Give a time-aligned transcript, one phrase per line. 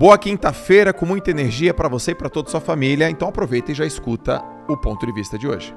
[0.00, 3.10] Boa quinta-feira com muita energia para você e para toda a sua família.
[3.10, 5.74] Então aproveita e já escuta o ponto de vista de hoje.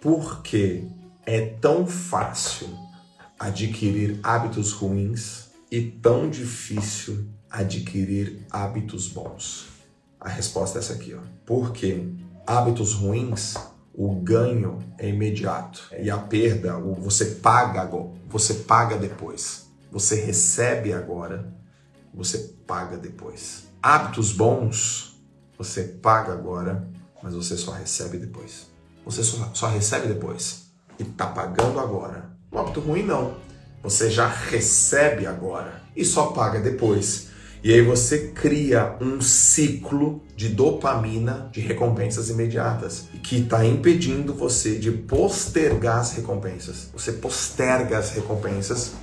[0.00, 0.88] Por que
[1.24, 2.76] é tão fácil
[3.38, 9.68] adquirir hábitos ruins e tão difícil adquirir hábitos bons?
[10.18, 11.20] A resposta é essa aqui, ó.
[11.46, 12.04] Porque
[12.44, 13.54] hábitos ruins
[13.94, 19.70] o ganho é imediato e a perda, você paga agora, você paga depois.
[19.90, 21.52] Você recebe agora,
[22.14, 23.64] você paga depois.
[23.82, 25.20] Hábitos bons,
[25.58, 26.88] você paga agora,
[27.22, 28.70] mas você só recebe depois.
[29.04, 32.30] Você só, só recebe depois e tá pagando agora.
[32.50, 33.36] Um hábito ruim não.
[33.82, 37.31] Você já recebe agora e só paga depois.
[37.64, 44.76] E aí você cria um ciclo de dopamina de recompensas imediatas que está impedindo você
[44.76, 46.90] de postergar as recompensas.
[46.92, 48.94] Você posterga as recompensas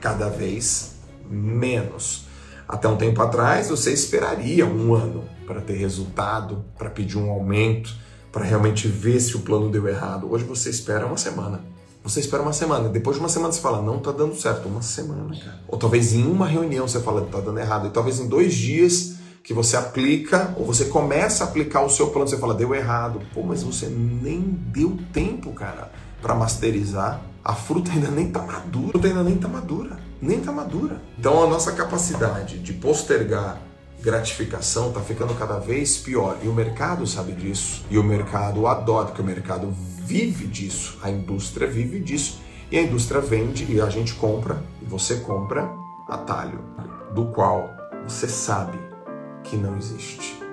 [0.00, 0.92] cada vez
[1.28, 2.24] menos.
[2.66, 7.94] Até um tempo atrás você esperaria um ano para ter resultado, para pedir um aumento,
[8.32, 10.32] para realmente ver se o plano deu errado.
[10.32, 11.62] Hoje você espera uma semana.
[12.06, 12.88] Você espera uma semana.
[12.88, 14.68] Depois de uma semana você fala, não tá dando certo.
[14.68, 15.60] Uma semana, cara.
[15.66, 17.88] Ou talvez em uma reunião você fala, tá dando errado.
[17.88, 22.08] E talvez em dois dias que você aplica, ou você começa a aplicar o seu
[22.08, 23.20] plano, você fala, deu errado.
[23.34, 25.90] Pô, mas você nem deu tempo, cara,
[26.22, 27.20] para masterizar.
[27.44, 28.88] A fruta ainda nem tá madura.
[28.88, 29.98] A fruta ainda nem tá madura.
[30.22, 31.02] Nem tá madura.
[31.18, 33.60] Então a nossa capacidade de postergar
[34.00, 36.38] gratificação está ficando cada vez pior.
[36.42, 37.84] E o mercado sabe disso.
[37.90, 39.72] E o mercado adora, porque o mercado
[40.04, 42.40] vive disso, a indústria vive disso.
[42.70, 45.70] E a indústria vende e a gente compra, e você compra
[46.08, 46.60] atalho,
[47.14, 47.70] do qual
[48.06, 48.78] você sabe
[49.44, 50.45] que não existe.